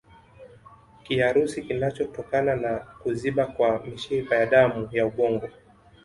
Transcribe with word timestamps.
Kiharusi 1.03 1.61
kinachotokana 1.61 2.55
na 2.55 2.77
kuziba 2.77 3.45
kwa 3.45 3.83
mishipa 3.85 4.35
ya 4.35 4.45
damu 4.45 4.89
ya 4.91 5.05
ubongo 5.05 5.47